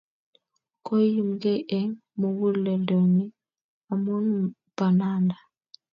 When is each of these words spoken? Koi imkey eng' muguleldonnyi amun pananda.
Koi 0.85 1.05
imkey 1.21 1.59
eng' 1.77 1.99
muguleldonnyi 2.19 3.25
amun 3.91 4.27
pananda. 4.77 5.35